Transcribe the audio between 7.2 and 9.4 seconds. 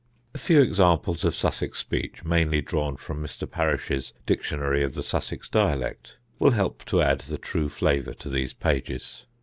true flavour to these pages.